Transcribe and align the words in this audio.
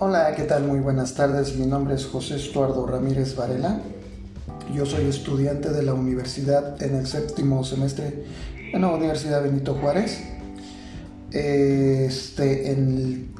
Hola, 0.00 0.32
¿qué 0.36 0.44
tal? 0.44 0.62
Muy 0.62 0.78
buenas 0.78 1.14
tardes. 1.14 1.56
Mi 1.56 1.66
nombre 1.66 1.96
es 1.96 2.06
José 2.06 2.36
Estuardo 2.36 2.86
Ramírez 2.86 3.34
Varela. 3.34 3.80
Yo 4.72 4.86
soy 4.86 5.06
estudiante 5.06 5.70
de 5.70 5.82
la 5.82 5.92
universidad 5.92 6.80
en 6.80 6.94
el 6.94 7.08
séptimo 7.08 7.64
semestre 7.64 8.24
en 8.72 8.80
la 8.80 8.92
Universidad 8.92 9.42
Benito 9.42 9.74
Juárez. 9.74 10.22
Este, 11.32 12.70
en, 12.70 13.34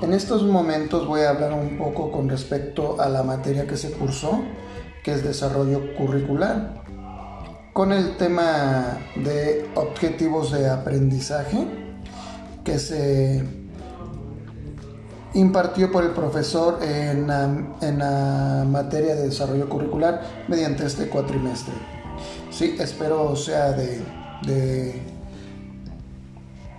en 0.00 0.12
estos 0.12 0.44
momentos 0.44 1.08
voy 1.08 1.22
a 1.22 1.30
hablar 1.30 1.54
un 1.54 1.76
poco 1.76 2.12
con 2.12 2.28
respecto 2.28 3.00
a 3.00 3.08
la 3.08 3.24
materia 3.24 3.66
que 3.66 3.76
se 3.76 3.90
cursó, 3.90 4.44
que 5.02 5.10
es 5.14 5.24
desarrollo 5.24 5.96
curricular, 5.96 6.84
con 7.72 7.90
el 7.90 8.16
tema 8.16 8.96
de 9.16 9.68
objetivos 9.74 10.52
de 10.52 10.68
aprendizaje 10.70 11.66
que 12.62 12.78
se 12.78 13.59
impartió 15.34 15.92
por 15.92 16.04
el 16.04 16.10
profesor 16.10 16.78
en 16.82 17.26
la, 17.26 18.64
materia 18.66 19.14
de 19.14 19.28
desarrollo 19.28 19.68
curricular 19.68 20.22
mediante 20.48 20.86
este 20.86 21.08
cuatrimestre. 21.08 21.74
Sí, 22.50 22.76
espero 22.78 23.34
sea 23.36 23.72
de, 23.72 24.02
de 24.46 25.02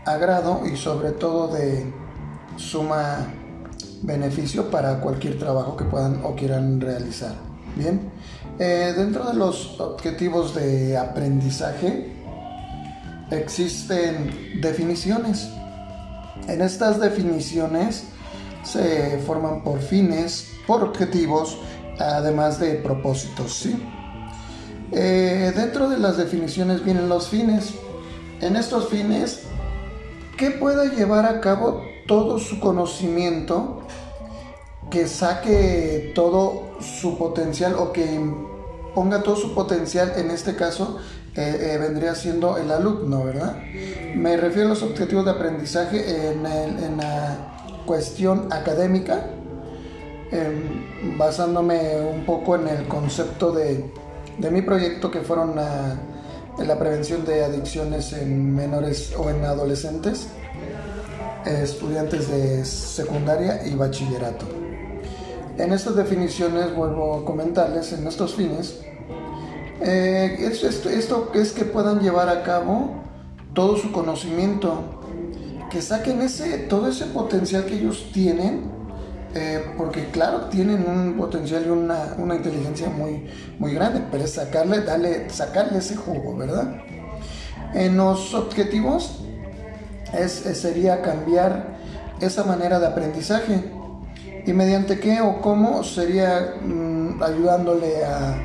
agrado 0.06 0.62
y 0.66 0.76
sobre 0.76 1.12
todo 1.12 1.48
de 1.54 1.92
suma 2.58 3.28
beneficio 4.04 4.70
para 4.70 5.00
cualquier 5.00 5.38
trabajo 5.38 5.78
que 5.78 5.86
puedan 5.86 6.24
o 6.24 6.36
quieran 6.36 6.82
realizar. 6.82 7.36
Bien, 7.76 8.12
eh, 8.60 8.94
dentro 8.98 9.26
de 9.26 9.34
los 9.34 9.80
objetivos 9.80 10.54
de 10.56 10.98
aprendizaje 10.98 12.12
existen 13.30 14.60
definiciones. 14.62 15.50
En 16.48 16.62
estas 16.62 17.00
definiciones 17.00 18.06
se 18.64 19.20
forman 19.26 19.64
por 19.64 19.80
fines, 19.80 20.52
por 20.68 20.84
objetivos, 20.84 21.58
además 22.00 22.60
de 22.60 22.76
propósitos. 22.76 23.54
¿sí? 23.54 23.76
Eh, 24.92 25.54
dentro 25.56 25.90
de 25.90 25.98
las 25.98 26.18
definiciones 26.18 26.84
vienen 26.84 27.10
los 27.10 27.30
fines. 27.30 27.74
En 28.42 28.56
estos 28.56 28.90
fines, 28.90 29.44
que 30.38 30.52
pueda 30.52 30.86
llevar 30.86 31.26
a 31.26 31.40
cabo 31.42 31.84
todo 32.08 32.40
su 32.40 32.60
conocimiento, 32.60 33.84
que 34.90 35.08
saque 35.08 36.12
todo 36.16 36.72
su 36.82 37.18
potencial 37.18 37.76
o 37.76 37.94
que 37.94 38.20
ponga 38.96 39.22
todo 39.22 39.36
su 39.36 39.54
potencial, 39.54 40.14
en 40.18 40.32
este 40.32 40.56
caso, 40.56 41.00
eh, 41.36 41.74
eh, 41.74 41.78
vendría 41.78 42.16
siendo 42.16 42.58
el 42.58 42.72
alumno, 42.72 43.24
¿verdad? 43.24 43.56
Me 44.16 44.36
refiero 44.36 44.68
a 44.68 44.70
los 44.72 44.84
objetivos 44.84 45.24
de 45.24 45.32
aprendizaje 45.32 46.32
en, 46.32 46.46
en 46.46 46.98
la 46.98 47.52
cuestión 47.86 48.48
académica, 48.52 49.28
em, 50.32 51.18
basándome 51.18 52.02
un 52.02 52.26
poco 52.26 52.56
en 52.56 52.68
el 52.68 52.88
concepto 52.88 53.52
de, 53.52 53.86
mi 54.50 54.62
proyecto 54.62 55.12
que 55.12 55.22
fueron 55.22 55.56
la, 55.56 55.98
la 56.58 56.80
prevención 56.80 57.26
de 57.26 57.44
adicciones 57.44 58.14
en 58.14 58.56
menores 58.56 59.14
o 59.18 59.30
en 59.30 59.44
adolescentes, 59.46 60.28
estudiantes 61.46 62.30
de 62.30 62.64
secundaria 62.66 63.66
y 63.66 63.76
bachillerato. 63.76 64.46
En 65.58 65.74
estas 65.74 65.96
definiciones 65.96 66.74
vuelvo 66.76 67.16
a 67.16 67.26
comentarles 67.26 67.94
en 67.94 68.08
estos 68.08 68.36
fines, 68.36 68.80
eh, 69.82 70.38
esto 70.40 71.32
es 71.34 71.52
que 71.52 71.66
puedan 71.66 72.00
llevar 72.00 72.30
a 72.30 72.44
cabo 72.44 73.02
todo 73.54 73.78
su 73.78 73.92
conocimiento 73.92 75.02
que 75.72 75.82
saquen 75.82 76.22
ese, 76.22 76.58
todo 76.58 76.90
ese 76.90 77.06
potencial 77.06 77.66
que 77.66 77.76
ellos 77.76 78.12
tienen, 78.12 78.70
eh, 79.34 79.74
porque 79.78 80.10
claro, 80.10 80.50
tienen 80.50 80.86
un 80.86 81.16
potencial 81.18 81.64
y 81.66 81.70
una, 81.70 82.16
una, 82.18 82.36
inteligencia 82.36 82.90
muy, 82.90 83.30
muy 83.58 83.74
grande, 83.74 84.04
pero 84.12 84.26
es 84.26 84.34
sacarle, 84.34 84.82
darle, 84.82 85.30
sacarle 85.30 85.78
ese 85.78 85.96
jugo, 85.96 86.36
¿verdad? 86.36 86.76
En 87.74 87.96
los 87.96 88.34
objetivos 88.34 89.22
es, 90.14 90.32
sería 90.32 91.02
cambiar 91.02 91.78
esa 92.20 92.44
manera 92.44 92.78
de 92.78 92.88
aprendizaje. 92.88 93.64
¿Y 94.46 94.52
mediante 94.52 95.00
qué 95.00 95.22
o 95.22 95.40
cómo? 95.40 95.86
Sería 95.86 96.56
mm, 96.62 97.24
ayudándole 97.24 98.04
a, 98.04 98.36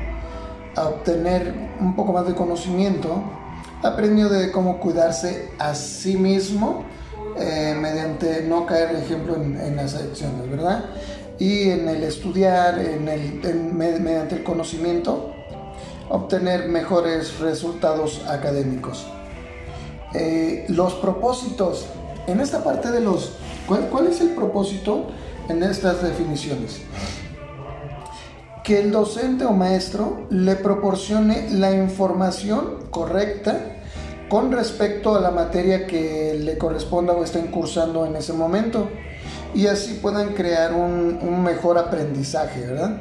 a 0.77 0.87
obtener 0.87 1.53
un 1.81 1.93
poco 1.93 2.13
más 2.13 2.25
de 2.25 2.35
conocimiento, 2.35 3.21
aprendió 3.83 4.29
de 4.29 4.49
cómo 4.51 4.79
cuidarse 4.79 5.49
a 5.59 5.75
sí 5.75 6.15
mismo, 6.15 6.85
eh, 7.39 7.75
mediante 7.79 8.43
no 8.43 8.65
caer, 8.65 8.95
ejemplo, 8.95 9.35
en, 9.35 9.75
las 9.75 9.95
adicciones, 9.95 10.49
¿verdad? 10.49 10.85
Y 11.39 11.69
en 11.69 11.87
el 11.87 12.03
estudiar, 12.03 12.79
en 12.79 13.07
el, 13.07 13.41
mediante 13.73 14.35
el 14.35 14.43
conocimiento, 14.43 15.31
obtener 16.09 16.67
mejores 16.67 17.39
resultados 17.39 18.25
académicos. 18.27 19.05
Eh, 20.13 20.65
los 20.69 20.93
propósitos. 20.95 21.85
En 22.27 22.39
esta 22.39 22.63
parte 22.63 22.91
de 22.91 23.01
los... 23.01 23.33
¿cuál, 23.67 23.87
¿Cuál 23.89 24.07
es 24.07 24.19
el 24.21 24.29
propósito 24.29 25.07
en 25.47 25.63
estas 25.63 26.01
definiciones? 26.01 26.81
Que 28.63 28.79
el 28.79 28.91
docente 28.91 29.45
o 29.45 29.51
maestro 29.51 30.25
le 30.29 30.55
proporcione 30.55 31.49
la 31.51 31.71
información 31.71 32.87
correcta 32.89 33.76
con 34.29 34.51
respecto 34.51 35.15
a 35.15 35.21
la 35.21 35.31
materia 35.31 35.87
que 35.87 36.37
le 36.39 36.57
corresponda 36.57 37.13
o 37.13 37.23
estén 37.23 37.47
cursando 37.47 38.05
en 38.05 38.15
ese 38.15 38.33
momento 38.33 38.89
y 39.53 39.67
así 39.67 39.99
puedan 40.01 40.33
crear 40.33 40.73
un, 40.73 41.43
mejor 41.43 41.77
aprendizaje, 41.77 42.67
¿verdad? 42.67 42.97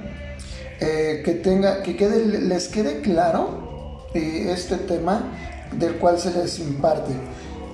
Eh, 0.80 1.22
que 1.24 1.32
tenga, 1.32 1.82
que 1.82 1.96
quede, 1.96 2.24
les 2.24 2.68
quede 2.68 3.00
claro 3.00 4.06
eh, 4.14 4.50
este 4.52 4.76
tema 4.76 5.24
del 5.72 5.96
cual 5.96 6.18
se 6.18 6.30
les 6.30 6.58
imparte. 6.60 7.12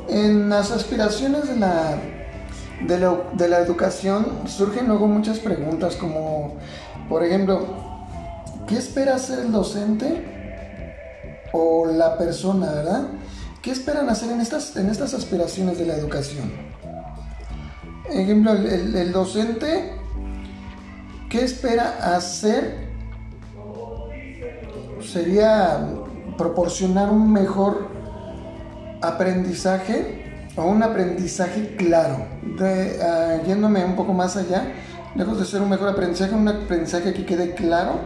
En 0.08 0.48
las 0.48 0.70
aspiraciones 0.70 1.48
de 1.48 1.56
la, 1.56 1.96
de 2.86 3.16
de 3.34 3.48
la 3.48 3.58
educación 3.58 4.26
surgen 4.46 4.88
luego 4.88 5.06
muchas 5.06 5.38
preguntas 5.38 5.96
como, 5.96 6.56
por 7.08 7.22
ejemplo, 7.22 7.66
¿qué 8.66 8.78
espera 8.78 9.16
hacer 9.16 9.40
el 9.40 9.52
docente 9.52 10.24
o 11.52 11.86
la 11.86 12.16
persona, 12.16 12.72
verdad? 12.72 13.08
¿Qué 13.62 13.71
esperan 13.71 14.11
hacer 14.11 14.33
en 14.33 14.41
estas, 14.41 14.77
en 14.77 14.91
estas 14.91 15.15
aspiraciones 15.15 15.78
de 15.78 15.87
la 15.87 15.95
educación? 15.95 16.50
Ejemplo, 18.11 18.50
el, 18.55 19.12
docente, 19.12 19.93
¿qué 21.31 21.45
espera 21.45 22.17
hacer? 22.17 22.89
Sería 25.00 25.89
proporcionar 26.37 27.11
un 27.11 27.33
mejor 27.33 27.87
aprendizaje 29.00 30.49
o 30.56 30.65
un 30.65 30.83
aprendizaje 30.83 31.77
claro, 31.77 32.27
ah, 32.61 33.37
yéndome 33.47 33.84
un 33.84 33.94
poco 33.94 34.12
más 34.12 34.37
allá, 34.37 34.73
lejos 35.15 35.39
de 35.39 35.44
ser 35.44 35.62
un 35.62 35.69
mejor 35.69 35.89
aprendizaje, 35.89 36.34
un 36.34 36.49
aprendizaje 36.49 37.12
que 37.12 37.25
quede 37.25 37.55
claro 37.55 38.00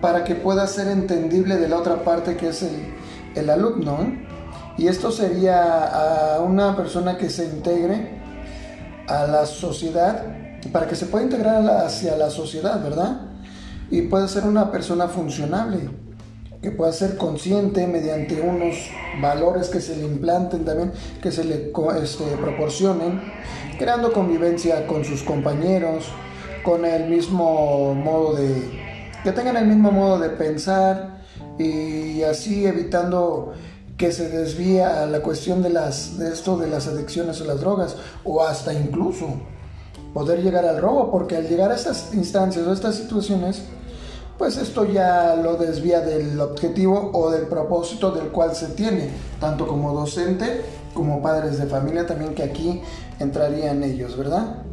para 0.00 0.24
que 0.24 0.34
pueda 0.34 0.66
ser 0.66 0.88
entendible 0.88 1.58
de 1.58 1.68
la 1.68 1.76
otra 1.76 2.04
parte 2.04 2.38
que 2.38 2.48
es 2.48 2.62
el, 2.62 2.94
el 3.34 3.50
alumno. 3.50 3.98
¿eh? 4.00 4.31
Y 4.78 4.88
esto 4.88 5.10
sería 5.10 6.36
a 6.36 6.40
una 6.40 6.76
persona 6.76 7.18
que 7.18 7.28
se 7.28 7.44
integre 7.44 8.22
a 9.06 9.26
la 9.26 9.46
sociedad, 9.46 10.24
para 10.70 10.86
que 10.86 10.94
se 10.94 11.06
pueda 11.06 11.24
integrar 11.24 11.68
hacia 11.84 12.16
la 12.16 12.30
sociedad, 12.30 12.82
¿verdad? 12.82 13.20
Y 13.90 14.02
pueda 14.02 14.26
ser 14.28 14.44
una 14.44 14.70
persona 14.70 15.08
funcionable, 15.08 15.90
que 16.62 16.70
pueda 16.70 16.92
ser 16.92 17.16
consciente 17.16 17.86
mediante 17.86 18.40
unos 18.40 18.76
valores 19.20 19.68
que 19.68 19.80
se 19.80 19.96
le 19.96 20.04
implanten 20.04 20.64
también, 20.64 20.92
que 21.20 21.32
se 21.32 21.44
le 21.44 21.72
este, 22.02 22.24
proporcionen, 22.40 23.20
creando 23.78 24.12
convivencia 24.12 24.86
con 24.86 25.04
sus 25.04 25.22
compañeros, 25.22 26.06
con 26.62 26.84
el 26.84 27.08
mismo 27.08 27.94
modo 27.94 28.36
de, 28.36 28.80
que 29.24 29.32
tengan 29.32 29.56
el 29.56 29.66
mismo 29.66 29.90
modo 29.90 30.20
de 30.20 30.30
pensar 30.30 31.20
y 31.58 32.22
así 32.22 32.64
evitando 32.64 33.52
que 34.02 34.10
se 34.10 34.28
desvía 34.28 35.04
a 35.04 35.06
la 35.06 35.20
cuestión 35.20 35.62
de, 35.62 35.70
las, 35.70 36.18
de 36.18 36.32
esto 36.32 36.56
de 36.56 36.66
las 36.66 36.88
adicciones 36.88 37.40
a 37.40 37.44
las 37.44 37.60
drogas 37.60 37.94
o 38.24 38.42
hasta 38.42 38.74
incluso 38.74 39.28
poder 40.12 40.42
llegar 40.42 40.66
al 40.66 40.80
robo, 40.80 41.08
porque 41.12 41.36
al 41.36 41.48
llegar 41.48 41.70
a 41.70 41.76
estas 41.76 42.12
instancias 42.12 42.66
o 42.66 42.70
a 42.70 42.74
estas 42.74 42.96
situaciones, 42.96 43.62
pues 44.38 44.56
esto 44.56 44.86
ya 44.86 45.36
lo 45.36 45.54
desvía 45.54 46.00
del 46.00 46.40
objetivo 46.40 47.12
o 47.14 47.30
del 47.30 47.46
propósito 47.46 48.10
del 48.10 48.30
cual 48.32 48.56
se 48.56 48.70
tiene, 48.70 49.08
tanto 49.38 49.68
como 49.68 49.94
docente 49.94 50.62
como 50.94 51.22
padres 51.22 51.58
de 51.58 51.66
familia 51.66 52.04
también 52.04 52.34
que 52.34 52.42
aquí 52.42 52.82
entrarían 53.20 53.84
ellos, 53.84 54.16
¿verdad? 54.16 54.64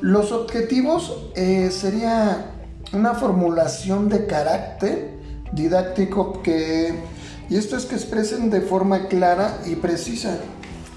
Los 0.00 0.30
objetivos 0.30 1.32
eh, 1.34 1.72
sería 1.72 2.52
una 2.92 3.14
formulación 3.14 4.08
de 4.08 4.26
carácter 4.28 5.10
didáctico 5.52 6.40
que 6.40 7.18
y 7.50 7.56
esto 7.56 7.76
es 7.76 7.84
que 7.84 7.96
expresen 7.96 8.48
de 8.48 8.62
forma 8.62 9.08
clara 9.08 9.58
y 9.66 9.74
precisa, 9.74 10.38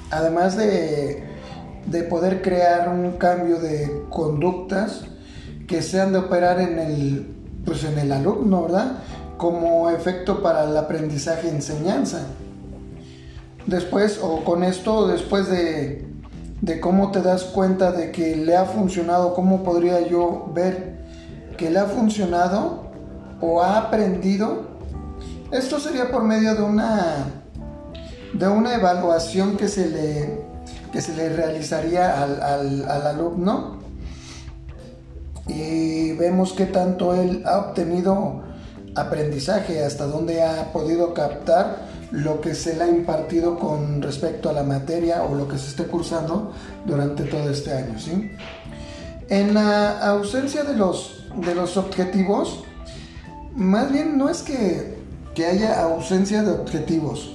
además 0.09 0.55
de 0.55 1.33
de 1.85 2.03
poder 2.03 2.41
crear 2.41 2.89
un 2.89 3.13
cambio 3.13 3.59
de 3.59 4.05
conductas 4.09 5.01
que 5.67 5.81
sean 5.81 6.13
de 6.13 6.19
operar 6.19 6.59
en 6.59 6.79
el, 6.79 7.35
pues 7.65 7.83
en 7.83 7.97
el 7.99 8.11
alumno, 8.11 8.63
¿verdad? 8.63 8.99
Como 9.37 9.89
efecto 9.89 10.41
para 10.41 10.63
el 10.63 10.77
aprendizaje 10.77 11.49
enseñanza. 11.49 12.19
Después, 13.65 14.19
o 14.21 14.43
con 14.43 14.63
esto, 14.63 15.07
después 15.07 15.49
de, 15.49 16.05
de 16.61 16.79
cómo 16.79 17.11
te 17.11 17.21
das 17.21 17.43
cuenta 17.43 17.91
de 17.91 18.11
que 18.11 18.35
le 18.35 18.55
ha 18.55 18.65
funcionado, 18.65 19.33
cómo 19.33 19.63
podría 19.63 20.05
yo 20.07 20.51
ver 20.53 21.01
que 21.57 21.69
le 21.69 21.79
ha 21.79 21.85
funcionado 21.85 22.83
o 23.41 23.61
ha 23.61 23.77
aprendido, 23.77 24.72
esto 25.53 25.79
sería 25.79 26.11
por 26.11 26.23
medio 26.23 26.55
de 26.55 26.63
una, 26.63 27.25
de 28.33 28.47
una 28.47 28.75
evaluación 28.75 29.55
que 29.55 29.67
se 29.67 29.89
le, 29.89 30.41
que 30.91 31.01
se 31.01 31.15
le 31.15 31.29
realizaría 31.29 32.21
al, 32.21 32.41
al, 32.41 32.89
al 32.89 33.07
alumno 33.07 33.79
y 35.47 36.13
vemos 36.13 36.53
qué 36.53 36.65
tanto 36.65 37.13
él 37.13 37.43
ha 37.45 37.59
obtenido 37.59 38.41
aprendizaje, 38.95 39.83
hasta 39.83 40.05
dónde 40.05 40.43
ha 40.43 40.71
podido 40.71 41.13
captar 41.13 41.93
lo 42.11 42.41
que 42.41 42.53
se 42.53 42.75
le 42.75 42.83
ha 42.83 42.87
impartido 42.87 43.57
con 43.57 44.01
respecto 44.01 44.49
a 44.49 44.53
la 44.53 44.63
materia 44.63 45.23
o 45.23 45.33
lo 45.33 45.47
que 45.47 45.57
se 45.57 45.69
esté 45.69 45.85
cursando 45.85 46.53
durante 46.85 47.23
todo 47.23 47.49
este 47.49 47.73
año. 47.73 47.99
¿sí? 47.99 48.31
En 49.29 49.53
la 49.53 49.99
ausencia 49.99 50.63
de 50.63 50.75
los, 50.75 51.25
de 51.43 51.55
los 51.55 51.75
objetivos, 51.75 52.63
más 53.55 53.91
bien 53.91 54.17
no 54.17 54.29
es 54.29 54.43
que, 54.43 54.92
que 55.33 55.45
haya 55.45 55.81
ausencia 55.83 56.43
de 56.43 56.51
objetivos, 56.51 57.33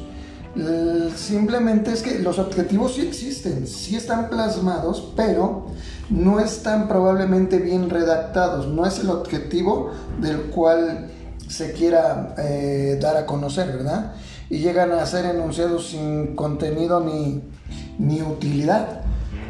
simplemente 1.15 1.93
es 1.93 2.03
que 2.03 2.19
los 2.19 2.39
objetivos 2.39 2.95
sí 2.95 3.03
existen, 3.03 3.67
sí 3.67 3.97
están 3.97 4.29
plasmados, 4.29 5.13
pero 5.15 5.67
no 6.11 6.41
están 6.41 6.89
probablemente 6.89 7.59
bien 7.59 7.91
redactados, 7.91 8.67
no 8.67 8.87
es 8.87 8.99
el 8.99 9.11
objetivo 9.11 9.91
del 10.21 10.43
cual 10.51 11.11
se 11.49 11.73
quiera 11.73 12.35
eh, 12.39 12.99
dar 13.01 13.17
a 13.17 13.27
conocer, 13.27 13.69
¿verdad? 13.69 14.15
Y 14.51 14.59
llegan 14.59 14.93
a 14.93 15.05
ser 15.07 15.27
enunciados 15.27 15.89
sin 15.89 16.35
contenido 16.35 17.01
ni, 17.01 17.43
ni 17.99 18.23
utilidad. 18.23 19.03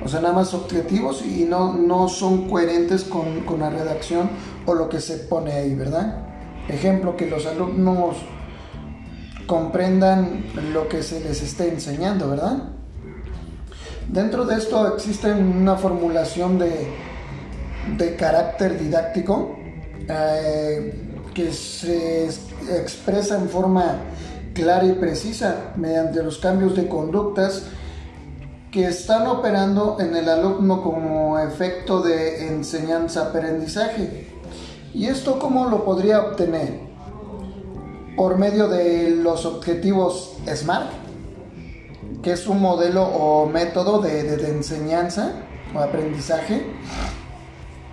O 0.05 0.09
sea, 0.09 0.21
nada 0.21 0.35
más 0.35 0.55
objetivos 0.55 1.25
y 1.25 1.45
no, 1.45 1.73
no 1.75 2.09
son 2.09 2.49
coherentes 2.49 3.05
con, 3.05 3.41
con 3.41 3.61
la 3.61 3.71
redacción 3.71 4.31
o 4.67 4.75
lo 4.75 4.89
que 4.89 5.01
se 5.01 5.17
pone 5.17 5.53
ahí, 5.53 5.75
¿verdad? 5.75 6.25
Ejemplo, 6.69 7.17
que 7.17 7.29
los 7.29 7.47
alumnos 7.47 8.17
comprendan 9.49 10.45
lo 10.73 10.89
que 10.89 11.03
se 11.03 11.19
les 11.21 11.43
esté 11.43 11.69
enseñando, 11.69 12.29
¿verdad? 12.29 12.59
Dentro 14.07 14.45
de 14.45 14.57
esto 14.57 14.95
existe 14.95 15.33
una 15.33 15.77
formulación 15.77 16.59
de, 16.59 16.93
de 17.97 18.15
carácter 18.15 18.79
didáctico 18.79 19.57
eh, 20.07 21.09
que 21.35 21.51
se 21.53 22.29
expresa 22.71 23.39
en 23.39 23.49
forma 23.49 23.97
clara 24.53 24.85
y 24.85 24.93
precisa 24.93 25.73
mediante 25.77 26.23
los 26.23 26.39
cambios 26.39 26.77
de 26.77 26.87
conductas 26.87 27.65
que 28.71 28.87
están 28.87 29.27
operando 29.27 29.97
en 29.99 30.15
el 30.15 30.29
alumno 30.29 30.83
como 30.83 31.39
efecto 31.39 32.03
de 32.03 32.49
enseñanza-aprendizaje. 32.49 34.29
¿Y 34.93 35.07
esto 35.07 35.39
cómo 35.39 35.71
lo 35.71 35.87
podría 35.87 36.21
obtener? 36.21 36.88
Por 38.19 38.37
medio 38.37 38.69
de 38.69 39.11
los 39.11 39.47
objetivos 39.47 40.37
SMART, 40.45 40.91
que 42.21 42.33
es 42.33 42.49
un 42.49 42.61
modelo 42.61 43.05
o 43.05 43.49
método 43.49 44.01
de, 44.03 44.35
enseñanza 44.51 45.35
o 45.73 45.79
aprendizaje 45.79 46.67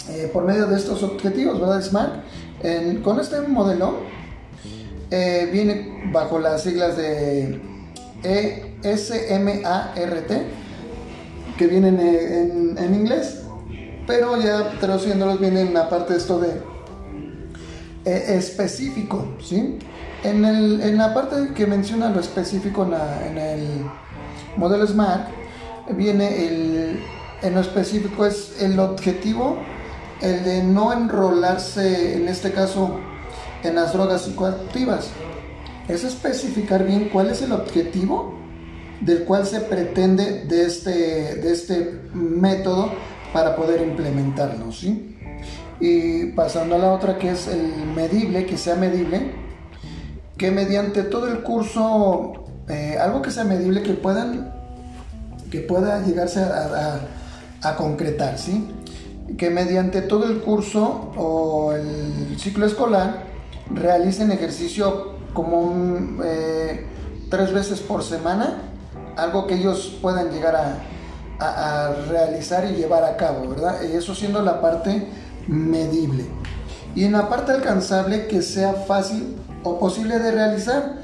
eh, 0.09 0.29
por 0.33 0.43
medio 0.45 0.65
de 0.65 0.77
estos 0.77 1.03
objetivos, 1.03 1.61
¿verdad? 1.61 1.79
SMART. 1.81 3.03
con 3.03 3.19
este 3.19 3.39
modelo 3.41 3.99
eh, 5.11 5.47
viene 5.53 6.09
bajo 6.11 6.39
las 6.39 6.63
siglas 6.63 6.97
de 6.97 7.61
ESMART, 8.23 9.95
que 11.55 11.67
vienen 11.67 11.99
en, 11.99 12.77
en, 12.79 12.95
inglés, 12.95 13.43
pero 14.07 14.41
ya 14.41 14.71
traduciéndolos 14.79 15.39
viene 15.39 15.61
en 15.61 15.73
la 15.75 15.87
parte 15.87 16.13
de 16.13 16.19
esto 16.19 16.39
de 16.39 16.49
eh, 18.05 18.37
específico, 18.37 19.35
¿sí? 19.39 19.77
En, 20.25 20.43
el, 20.43 20.81
en, 20.81 20.97
la 20.97 21.13
parte 21.13 21.53
que 21.53 21.67
menciona 21.67 22.09
lo 22.09 22.19
específico 22.19 22.83
en 23.23 23.37
el 23.37 23.85
modelo 24.57 24.87
SMART 24.87 25.27
viene 25.91 26.47
el, 26.47 26.99
en 27.43 27.53
lo 27.53 27.61
específico 27.61 28.25
es 28.25 28.59
el 28.59 28.79
objetivo, 28.79 29.59
el 30.21 30.43
de 30.43 30.63
no 30.63 30.91
enrolarse, 30.91 32.15
en 32.15 32.27
este 32.27 32.51
caso, 32.51 32.99
en 33.61 33.75
las 33.75 33.93
drogas 33.93 34.23
psicoactivas. 34.23 35.11
Es 35.87 36.03
especificar 36.03 36.83
bien 36.83 37.09
cuál 37.09 37.29
es 37.29 37.43
el 37.43 37.51
objetivo 37.51 38.33
del 39.01 39.25
cual 39.25 39.45
se 39.45 39.59
pretende 39.59 40.45
de 40.45 40.65
este, 40.65 41.35
de 41.35 41.53
este 41.53 42.01
método 42.15 42.89
para 43.31 43.55
poder 43.55 43.81
implementarlo, 43.81 44.71
¿sí? 44.71 45.15
Y 45.79 46.31
pasando 46.31 46.75
a 46.75 46.77
la 46.79 46.91
otra 46.93 47.19
que 47.19 47.29
es 47.29 47.47
el 47.47 47.71
medible, 47.93 48.47
que 48.47 48.57
sea 48.57 48.75
medible, 48.75 49.44
que 50.37 50.51
mediante 50.51 51.03
todo 51.03 51.27
el 51.27 51.41
curso 51.41 52.45
eh, 52.67 52.97
algo 52.99 53.21
que 53.21 53.31
sea 53.31 53.43
medible 53.43 53.83
que 53.83 53.93
puedan 53.93 54.51
que 55.51 55.59
pueda 55.59 56.03
llegarse 56.03 56.41
a, 56.41 57.75
concretar, 57.77 58.37
¿sí? 58.37 58.67
Que 59.37 59.49
mediante 59.49 60.01
todo 60.01 60.25
el 60.25 60.41
curso 60.41 61.11
o 61.17 61.73
el 61.73 62.37
ciclo 62.37 62.65
escolar 62.65 63.23
realicen 63.71 64.31
ejercicio 64.31 65.15
como 65.33 65.73
eh, 66.23 66.85
tres 67.31 67.53
veces 67.53 67.79
por 67.79 68.03
semana, 68.03 68.61
algo 69.17 69.47
que 69.47 69.55
ellos 69.55 69.97
puedan 69.99 70.29
llegar 70.31 70.55
a, 70.55 70.77
a, 71.39 71.93
realizar 72.07 72.65
y 72.65 72.75
llevar 72.75 73.03
a 73.03 73.17
cabo, 73.17 73.49
¿verdad? 73.49 73.81
Y 73.91 73.95
eso 73.95 74.13
siendo 74.13 74.41
la 74.43 74.61
parte 74.61 75.07
medible. 75.47 76.25
Y 76.95 77.03
en 77.03 77.11
la 77.11 77.29
parte 77.29 77.51
alcanzable 77.51 78.27
que 78.27 78.41
sea 78.41 78.73
fácil 78.73 79.35
o 79.63 79.77
posible 79.77 80.17
de 80.17 80.31
realizar, 80.31 80.95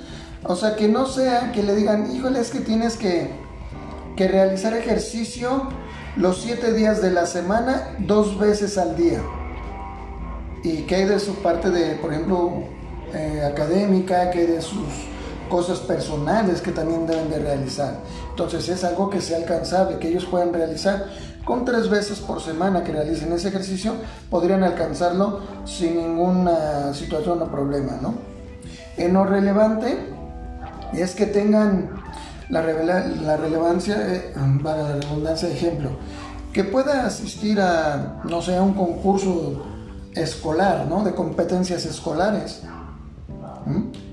o 0.43 0.55
sea, 0.55 0.75
que 0.75 0.87
no 0.87 1.05
sea 1.05 1.51
que 1.51 1.63
le 1.63 1.75
digan, 1.75 2.15
híjole, 2.15 2.39
es 2.39 2.49
que 2.49 2.61
tienes 2.61 2.97
que, 2.97 3.29
que 4.15 4.27
realizar 4.27 4.73
ejercicio 4.73 5.67
los 6.15 6.41
siete 6.41 6.73
días 6.73 7.01
de 7.01 7.11
la 7.11 7.25
semana, 7.25 7.95
dos 7.99 8.39
veces 8.39 8.77
al 8.77 8.95
día. 8.95 9.21
Y 10.63 10.83
que 10.83 10.95
hay 10.95 11.05
de 11.05 11.19
su 11.19 11.35
parte 11.35 11.69
de, 11.69 11.95
por 11.95 12.13
ejemplo, 12.13 12.63
eh, 13.13 13.43
académica, 13.45 14.31
que 14.31 14.47
de 14.47 14.61
sus 14.61 14.87
cosas 15.49 15.79
personales 15.79 16.61
que 16.61 16.71
también 16.71 17.05
deben 17.05 17.29
de 17.29 17.39
realizar. 17.39 17.99
Entonces 18.29 18.69
es 18.69 18.83
algo 18.83 19.09
que 19.09 19.19
sea 19.19 19.37
alcanzable, 19.37 19.99
que 19.99 20.07
ellos 20.07 20.25
puedan 20.25 20.53
realizar. 20.53 21.07
Con 21.45 21.65
tres 21.65 21.89
veces 21.89 22.19
por 22.19 22.41
semana 22.41 22.83
que 22.83 22.91
realicen 22.91 23.33
ese 23.33 23.49
ejercicio, 23.49 23.95
podrían 24.29 24.63
alcanzarlo 24.63 25.41
sin 25.65 25.97
ninguna 25.97 26.93
situación 26.93 27.41
o 27.41 27.51
problema, 27.51 27.97
¿no? 28.01 28.13
En 28.97 29.13
lo 29.13 29.25
relevante, 29.25 29.97
es 30.93 31.15
que 31.15 31.25
tengan 31.25 31.89
la, 32.49 32.61
la 32.61 33.37
relevancia, 33.37 33.95
eh, 34.07 34.33
para 34.61 34.83
la 34.83 34.93
redundancia 34.95 35.47
de 35.47 35.55
ejemplo, 35.55 35.89
que 36.53 36.63
pueda 36.63 37.05
asistir 37.05 37.59
a, 37.61 38.21
no 38.25 38.41
sé, 38.41 38.57
a 38.57 38.61
un 38.61 38.73
concurso 38.73 39.63
escolar, 40.13 40.85
¿no? 40.87 41.03
De 41.03 41.13
competencias 41.13 41.85
escolares. 41.85 42.61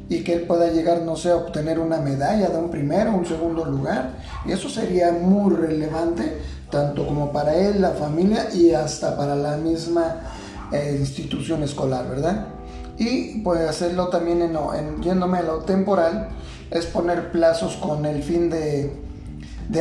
Y 0.09 0.23
que 0.23 0.35
él 0.35 0.43
pueda 0.43 0.71
llegar, 0.71 1.03
no 1.03 1.17
sé, 1.17 1.31
a 1.31 1.37
obtener 1.37 1.79
una 1.79 1.99
medalla 1.99 2.49
de 2.49 2.59
un 2.59 2.71
primero 2.71 3.13
un 3.13 3.27
segundo 3.27 3.65
lugar. 3.65 4.13
Y 4.47 4.53
eso 4.53 4.69
sería 4.69 5.11
muy 5.13 5.55
relevante, 5.55 6.39
tanto 6.71 7.07
como 7.07 7.33
para 7.33 7.55
él, 7.55 7.81
la 7.81 7.91
familia 7.91 8.49
y 8.55 8.73
hasta 8.73 9.17
para 9.17 9.35
la 9.35 9.57
misma 9.57 10.17
eh, 10.73 10.97
institución 10.99 11.63
escolar, 11.63 12.09
¿verdad? 12.09 12.49
Y 12.99 13.41
puede 13.41 13.69
hacerlo 13.69 14.09
también 14.09 14.43
en, 14.43 14.57
en, 14.57 15.03
yéndome 15.03 15.39
a 15.39 15.43
lo 15.43 15.59
temporal, 15.61 16.29
es 16.71 16.87
poner 16.87 17.31
plazos 17.31 17.77
con 17.77 18.05
el 18.05 18.23
fin 18.23 18.51
de, 18.51 18.93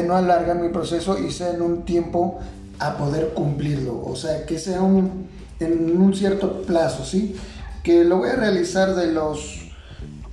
no 0.06 0.16
alargar 0.16 0.58
mi 0.58 0.70
proceso 0.70 1.18
y 1.18 1.32
sea 1.32 1.52
en 1.52 1.62
un 1.62 1.84
tiempo 1.84 2.40
a 2.80 2.96
poder 2.98 3.34
cumplirlo. 3.34 4.04
O 4.06 4.16
sea, 4.16 4.46
que 4.46 4.60
sea 4.60 4.82
un, 4.82 5.28
en 5.60 6.00
un 6.00 6.14
cierto 6.14 6.62
plazo, 6.62 7.04
¿sí? 7.04 7.36
Que 7.84 8.04
lo 8.04 8.18
voy 8.18 8.30
a 8.30 8.36
realizar 8.36 8.96
de 8.96 9.12
los 9.12 9.72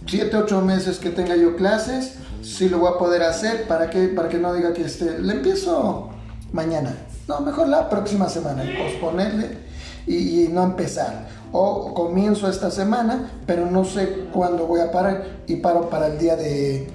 7, 0.06 0.37
8 0.37 0.61
meses 0.61 0.99
que 0.99 1.11
tenga 1.11 1.37
yo 1.37 1.56
clases, 1.56 2.16
sí 2.42 2.68
lo 2.68 2.78
voy 2.78 2.92
a 2.94 2.99
poder 2.99 3.23
hacer 3.23 3.66
para 3.66 3.88
que, 3.88 4.08
para 4.08 4.28
que 4.28 4.38
no 4.38 4.52
diga 4.52 4.75
que 4.75 4.82
este, 4.82 5.18
le 5.18 5.32
empiezo 5.32 6.13
mañana. 6.54 6.96
No, 7.28 7.40
mejor 7.40 7.68
la 7.68 7.90
próxima 7.90 8.30
semana 8.30 8.64
y 8.64 8.75
posponerle 8.76 9.58
y 10.06 10.49
no 10.50 10.62
empezar 10.62 11.26
o 11.56 11.94
comienzo 11.94 12.50
esta 12.50 12.68
semana, 12.68 13.30
pero 13.46 13.70
no 13.70 13.84
sé 13.84 14.26
cuándo 14.32 14.66
voy 14.66 14.80
a 14.80 14.90
parar 14.90 15.25
y 15.46 15.54
paro 15.56 15.88
para 15.88 16.08
el 16.08 16.18
día 16.18 16.34
de, 16.34 16.88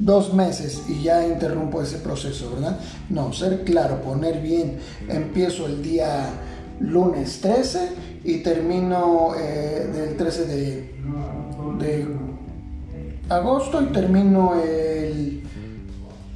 dos 0.00 0.34
meses 0.34 0.82
y 0.88 1.04
ya 1.04 1.24
interrumpo 1.24 1.80
ese 1.80 1.98
proceso, 1.98 2.50
¿verdad? 2.52 2.80
No, 3.08 3.32
ser 3.32 3.62
claro, 3.62 4.02
poner 4.02 4.40
bien, 4.40 4.80
empiezo 5.08 5.66
el 5.66 5.80
día 5.80 6.26
lunes 6.80 7.40
13 7.40 7.88
y 8.24 8.38
termino 8.38 9.34
eh, 9.38 9.88
del 9.94 10.16
13 10.16 10.46
de, 10.46 10.94
agosto 13.28 13.80
y 13.80 13.86
termino 13.86 14.60
el 14.60 14.93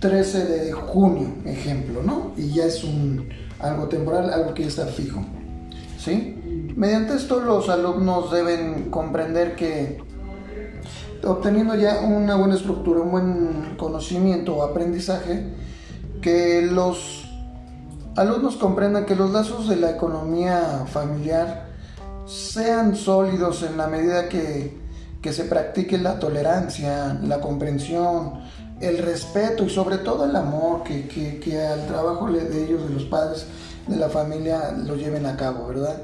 13 0.01 0.45
de 0.45 0.73
junio, 0.73 1.29
ejemplo, 1.45 2.03
¿no? 2.03 2.33
Y 2.37 2.55
ya 2.55 2.65
es 2.65 2.85
un, 2.85 3.29
algo 3.59 3.89
temporal, 3.89 4.33
algo 4.33 4.55
que 4.55 4.63
ya 4.63 4.69
está 4.69 4.87
fijo, 4.87 5.25
¿sí? 5.99 6.35
Mediante 6.77 7.15
esto 7.15 7.41
los 7.41 7.69
alumnos 7.69 8.31
deben 8.31 8.91
comprender 8.91 9.57
que 9.57 9.99
obteniendo 11.25 11.75
ya 11.75 12.01
una 12.01 12.37
buena 12.37 12.55
estructura, 12.55 13.01
un 13.01 13.11
buen 13.11 13.75
conocimiento 13.77 14.57
o 14.57 14.63
aprendizaje, 14.63 15.45
que 16.21 16.63
los 16.63 17.25
alumnos 18.17 18.57
comprendan 18.57 19.07
que 19.07 19.15
los 19.15 19.31
lazos 19.31 19.69
de 19.69 19.77
la 19.77 19.91
economía 19.91 20.85
familiar 20.91 21.69
sean 22.27 22.97
sólidos 22.97 23.63
en 23.63 23.77
la 23.77 23.87
medida 23.87 24.29
que, 24.29 24.87
se 25.31 25.45
practique 25.45 25.99
la 25.99 26.19
tolerancia, 26.19 27.21
la 27.23 27.39
comprensión, 27.43 28.41
el 28.81 28.99
respeto 28.99 29.65
y 29.65 29.71
sobre 29.71 29.99
todo 29.99 30.25
el 30.25 30.37
amor 30.37 30.83
que, 30.85 31.67
al 31.67 31.87
trabajo 31.87 32.31
de 32.31 32.65
ellos, 32.65 32.89
de 32.89 32.95
los 32.95 33.05
padres, 33.05 33.47
de 33.87 33.97
la 33.97 34.09
familia, 34.09 34.73
lo 34.73 34.97
lleven 34.97 35.27
a 35.27 35.37
cabo, 35.37 35.69
¿verdad? 35.69 36.03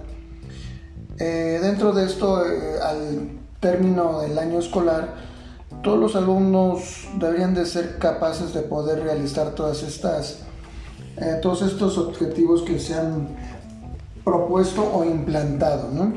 Eh, 1.19 1.61
dentro 1.63 1.93
de 1.93 2.07
esto, 2.07 2.45
eh, 2.45 2.81
al 2.83 3.39
término 3.61 4.21
del 4.21 4.39
año 4.39 4.59
escolar, 4.59 5.15
todos 5.83 5.99
los 5.99 6.17
alumnos 6.17 7.07
deberían 7.19 7.55
de 7.55 7.67
ser 7.67 7.99
capaces 7.99 8.53
de 8.55 8.63
poder 8.63 9.03
realizar 9.03 9.55
todas 9.55 9.83
estas, 9.83 10.39
eh, 11.17 11.39
todos 11.41 11.63
estos 11.63 11.99
objetivos 11.99 12.63
que 12.63 12.79
se 12.79 12.95
han 12.95 13.29
propuesto 14.25 14.83
o 14.93 15.05
implantado, 15.05 15.91
¿no? 15.93 16.15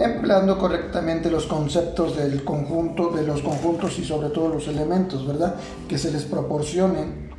Empleando 0.00 0.58
correctamente 0.58 1.30
los 1.30 1.46
conceptos 1.46 2.16
del 2.16 2.42
conjunto, 2.42 3.10
de 3.10 3.22
los 3.24 3.42
conjuntos 3.42 3.98
y 3.98 4.04
sobre 4.04 4.30
todo 4.30 4.48
los 4.48 4.66
elementos, 4.68 5.26
¿verdad? 5.26 5.56
Que 5.88 5.98
se 5.98 6.10
les 6.10 6.24
proporcionen, 6.24 7.30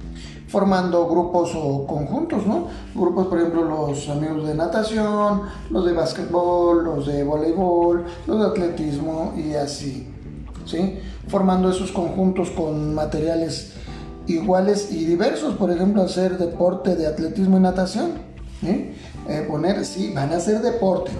formando 0.48 1.08
grupos 1.08 1.54
o 1.56 1.88
conjuntos, 1.88 2.46
¿no? 2.46 2.68
Grupos, 2.94 3.28
por 3.28 3.40
ejemplo, 3.40 3.64
los 3.64 4.08
amigos 4.10 4.48
de 4.48 4.54
natación, 4.54 5.44
los 5.70 5.86
de 5.86 5.94
básquetbol, 5.94 6.84
los 6.84 7.08
de 7.08 7.24
voleibol, 7.24 8.06
los 8.28 8.40
de 8.40 8.46
atletismo 8.46 9.34
y 9.36 9.54
así, 9.56 10.08
¿sí? 10.66 11.00
Formando 11.28 11.72
esos 11.72 11.92
conjuntos 11.92 12.52
con 12.52 12.94
materiales 12.94 13.74
iguales 14.28 14.92
y 14.92 15.06
diversos, 15.06 15.56
por 15.56 15.72
ejemplo, 15.72 16.04
hacer 16.04 16.38
deporte 16.38 16.96
de 16.96 17.08
atletismo 17.08 17.58
y 17.58 17.62
natación, 17.62 18.12
¿sí? 18.60 18.94
Eh, 19.28 19.46
poner, 19.48 19.84
sí, 19.86 20.12
van 20.14 20.32
a 20.34 20.38
hacer 20.38 20.62
deporte, 20.62 21.12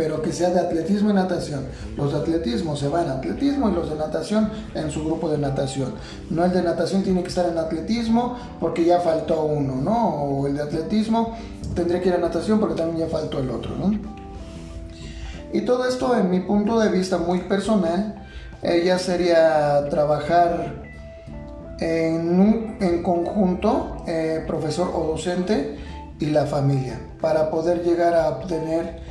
pero 0.00 0.22
que 0.22 0.32
sea 0.32 0.48
de 0.48 0.60
atletismo 0.60 1.10
y 1.10 1.12
natación. 1.12 1.66
Los 1.94 2.14
de 2.14 2.20
atletismo 2.20 2.74
se 2.74 2.88
van 2.88 3.10
a 3.10 3.16
atletismo 3.16 3.68
y 3.68 3.72
los 3.72 3.90
de 3.90 3.96
natación 3.96 4.50
en 4.74 4.90
su 4.90 5.04
grupo 5.04 5.28
de 5.28 5.36
natación. 5.36 5.92
No 6.30 6.42
el 6.42 6.52
de 6.52 6.62
natación 6.62 7.02
tiene 7.02 7.22
que 7.22 7.28
estar 7.28 7.44
en 7.44 7.58
atletismo 7.58 8.38
porque 8.60 8.82
ya 8.82 9.00
faltó 9.00 9.44
uno, 9.44 9.74
¿no? 9.74 10.14
O 10.24 10.46
el 10.46 10.54
de 10.54 10.62
atletismo 10.62 11.36
tendría 11.74 12.00
que 12.00 12.08
ir 12.08 12.14
a 12.14 12.18
natación 12.18 12.58
porque 12.60 12.76
también 12.76 13.06
ya 13.06 13.12
faltó 13.14 13.40
el 13.40 13.50
otro, 13.50 13.76
¿no? 13.76 13.92
Y 15.52 15.66
todo 15.66 15.86
esto 15.86 16.16
en 16.16 16.30
mi 16.30 16.40
punto 16.40 16.80
de 16.80 16.88
vista 16.88 17.18
muy 17.18 17.40
personal, 17.40 18.24
eh, 18.62 18.96
sería 18.98 19.86
trabajar 19.90 20.82
en, 21.78 22.78
en 22.80 23.02
conjunto, 23.02 24.02
eh, 24.06 24.44
profesor 24.46 24.92
o 24.94 25.08
docente 25.08 25.76
y 26.18 26.26
la 26.30 26.46
familia, 26.46 26.98
para 27.20 27.50
poder 27.50 27.82
llegar 27.84 28.14
a 28.14 28.30
obtener 28.30 29.09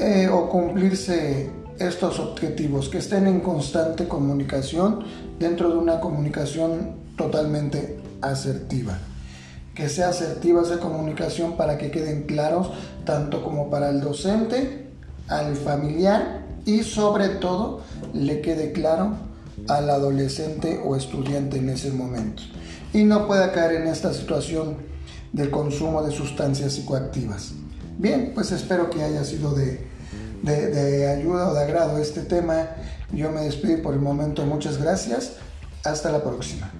eh, 0.00 0.28
o 0.28 0.48
cumplirse 0.48 1.50
estos 1.78 2.18
objetivos, 2.18 2.88
que 2.88 2.98
estén 2.98 3.26
en 3.26 3.40
constante 3.40 4.08
comunicación 4.08 5.04
dentro 5.38 5.70
de 5.70 5.78
una 5.78 6.00
comunicación 6.00 6.96
totalmente 7.16 7.98
asertiva. 8.20 8.98
Que 9.74 9.88
sea 9.88 10.08
asertiva 10.08 10.62
esa 10.62 10.80
comunicación 10.80 11.56
para 11.56 11.78
que 11.78 11.90
queden 11.90 12.24
claros 12.24 12.70
tanto 13.04 13.44
como 13.44 13.70
para 13.70 13.90
el 13.90 14.00
docente, 14.00 14.88
al 15.28 15.54
familiar 15.54 16.42
y 16.64 16.82
sobre 16.82 17.28
todo 17.28 17.82
le 18.12 18.40
quede 18.40 18.72
claro 18.72 19.16
al 19.68 19.90
adolescente 19.90 20.80
o 20.84 20.96
estudiante 20.96 21.58
en 21.58 21.68
ese 21.70 21.92
momento. 21.92 22.42
Y 22.92 23.04
no 23.04 23.26
pueda 23.26 23.52
caer 23.52 23.82
en 23.82 23.88
esta 23.88 24.12
situación 24.12 24.76
de 25.32 25.50
consumo 25.50 26.02
de 26.02 26.10
sustancias 26.10 26.72
psicoactivas. 26.72 27.52
Bien, 27.98 28.32
pues 28.34 28.52
espero 28.52 28.90
que 28.90 29.02
haya 29.02 29.24
sido 29.24 29.52
de, 29.52 29.87
de, 30.42 31.08
ayuda 31.08 31.50
o 31.50 31.54
de 31.54 31.60
agrado 31.60 31.98
este 31.98 32.22
tema. 32.22 32.68
Yo 33.12 33.30
me 33.30 33.42
despido 33.42 33.82
por 33.82 33.94
el 33.94 34.00
momento. 34.00 34.44
Muchas 34.44 34.78
gracias. 34.78 35.32
Hasta 35.84 36.10
la 36.10 36.22
próxima. 36.22 36.70